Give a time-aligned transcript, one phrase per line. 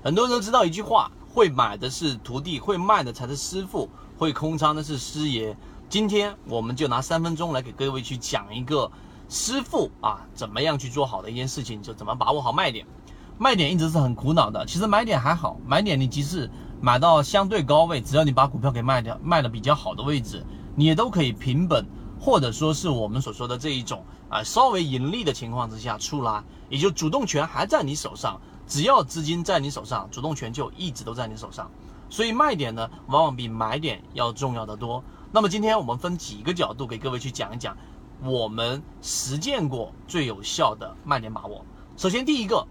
[0.00, 5.56] 很多人都知道一句话：会买的是徒弟，会卖的才是师傅，会空仓的是师爷。
[5.88, 8.88] 今天我们就拿三分钟来给各位去讲一个
[9.28, 12.86] 师傅啊，怎么样去做好的一件事情，就怎么把握好卖点。
[13.38, 16.48] 卖点一直是很苦恼的，其实买点还好，买点你即使
[16.80, 21.84] 买到相对高位，只要你把股票给卖掉，卖的比较好的位置，你也都可以平本，
[22.20, 28.40] 或者说是我们所说的这一种啊稍微盈利的情况之下出来，也就主动权还在你手上。
[28.68, 31.70] 只要资金在你手上，主动权就一直都在你手上，
[32.10, 35.02] 所以卖点呢，往往比买点要重要的多。
[35.32, 37.74] 那么今天我们分几个角度给各位去讲一讲，
[38.22, 41.64] 我们实践过最有效的卖点把握。
[41.96, 42.66] 首先第一个，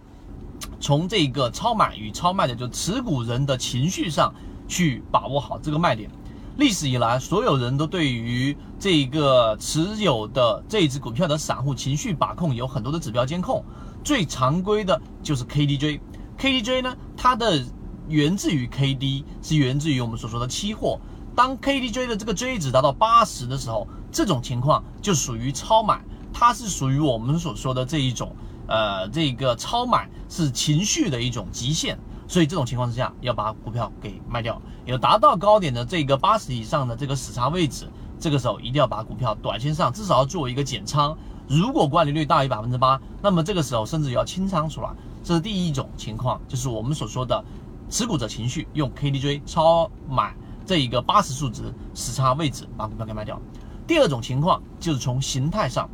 [0.79, 4.33] 从这个超买与超卖的就持股人的情绪上
[4.67, 6.09] 去把握好这个卖点。
[6.57, 13.63] 历史以来，所有人都对于这个持有的这一只股票的散户情绪把控有很多的指标监控。
[14.03, 17.63] 最常规的就是 KDJ，KDJ 呢，它的
[18.07, 20.99] 源自于 KD，是源自于我们所说的期货。
[21.35, 26.03] 当 KDJ 的这个 J 值达到八十的时候，这种情况就属于超买，
[26.33, 28.35] 它是属于我们所说的这一种，
[28.67, 31.99] 呃，这个超买是情绪的一种极限。
[32.27, 34.61] 所以这种情况之下，要把股票给卖掉。
[34.85, 37.87] 有达到高点的这个八十以上的这个死叉位置，
[38.19, 41.17] 这个时候一定要把股票短线上至少要做一个减仓。
[41.47, 44.89] 如果管理率大于百分之八，那么这个时候甚至要清仓出来，
[45.23, 47.43] 这是第一种情况，就是我们所说的
[47.89, 53.39] 持股者情绪用 KDJ 超买这一个八十数值死差位置把股票给卖掉。
[53.87, 55.89] 第二种情况就是从形态上，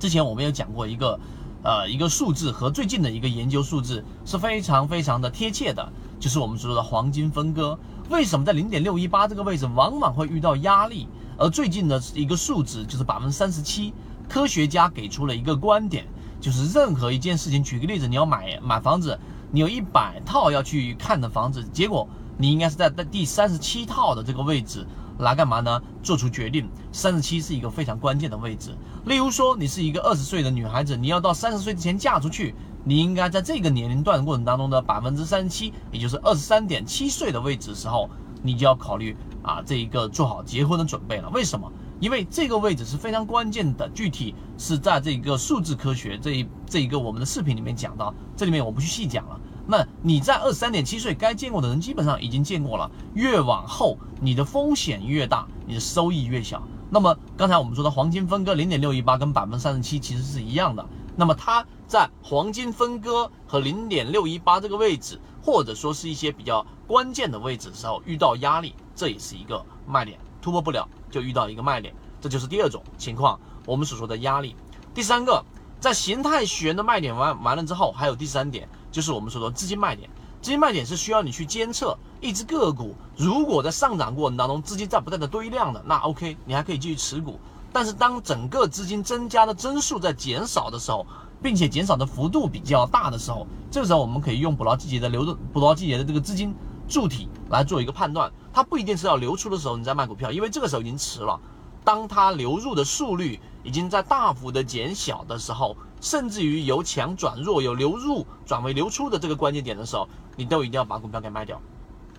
[0.00, 1.18] 之前我们有讲过一个
[1.62, 7.78] 呃一个数字和最近的一个研究数字是非常非常的贴切的，就是我们所说的黄金分割。
[8.10, 13.92] 为什么在零点六一八这个位置往往会遇到压力，而最近的一个数值就是百分之三十七。
[14.28, 16.06] 科学家给出了一个观点，
[16.40, 19.18] 就是任何一件事情，举个例子，你要买买房子，
[19.50, 24.86] 你有一百套要去看的房子，结果你应该是在在第三十七套的这个位置
[25.18, 25.80] 来干嘛呢？
[26.02, 28.76] 做出决定，三十七是一个非常关键的位置。
[29.04, 32.54] 例如说，你是一个二十岁的女孩子，你要到三十岁之前嫁出去，
[32.84, 38.08] 你应该在这个年龄段过程当中的百分之三十七，也就是二十三点七岁的位置时候，
[38.42, 41.28] 你就要考虑啊这一个做好结婚的准备了。
[41.30, 41.70] 为什么？
[42.00, 49.40] 因为这个位置是非常关键的，具体是在这个数字科学这一这一个我们的视频里面讲到，这里面我不去细讲了。
[49.66, 56.62] 那你在二十三点七岁该见过的人基本上已经见过了，越往后你的风险越大，你的收益越小。
[56.90, 60.86] 那么刚才我们说的黄金分割零点六一八跟百分之三十七其实是一样的。
[61.16, 70.88] 那么它在黄金分割和零点六一八这个位置，或者说是一些比较关键的位置的时候遇到压力，这也是一个卖点，突破不了。
[71.10, 74.56] 就遇到一个卖点，这就是第二种情况，我们所说的压力。
[74.94, 75.44] 第三个，
[75.78, 80.08] 在形态学的卖点完完了之后，还有第三点，就是我们说的资金卖点。
[80.40, 87.40] 资金卖点是需要你去监测一只个股，如果在上涨过程当中资金在不断的堆量的，那 OK，你还可以继续持股。
[87.72, 91.06] 但是当整个资金增加的增速在减少的时候，
[91.42, 96.54] 并且减少的幅度比较大的时候，这个时候我们可以用捕捞季节的流动捕捞季节的这个资金。
[96.88, 101.40] 柱体来做一个判断，它不一定是要流出的时候你再卖股票，因为这个时候已经迟了。
[101.84, 111.58] 当它流入的速率已经在大幅的减小的时候，甚至于由强转弱、由流入转为流出的这个关键点的时候，你都一定要把股票给卖掉。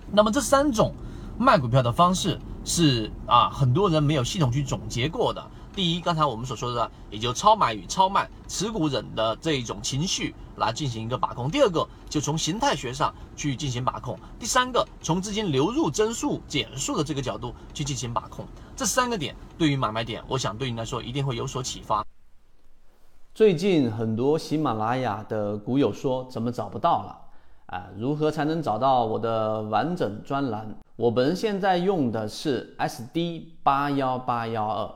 [0.10, 0.96] 那么这三种
[1.38, 5.46] 卖股票的方式是啊，很多人没有系统去总结过的。
[5.76, 11.52] 第一，刚才我们所说的，也就超买与超卖持股人的这一种情绪来进行一个把控。
[11.52, 14.18] 第二个，就从形态学上去进行把控。
[14.40, 18.46] 第三个，从资金流入增速减速的这个角度去进行把控。
[18.78, 22.06] 这三个点对于买卖点，我想对你来说一定会有所启发。
[23.36, 27.18] 最近很多喜马拉雅的股友说怎么找不到了？
[27.66, 30.68] 啊，如何才能找到我的完整专栏？
[30.96, 34.88] 我们现在用的是 SD 八幺八幺二。